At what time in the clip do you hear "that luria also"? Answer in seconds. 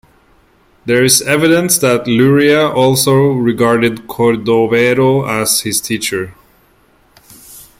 1.77-3.27